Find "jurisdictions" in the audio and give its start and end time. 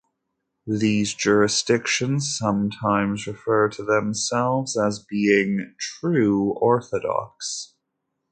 1.13-2.35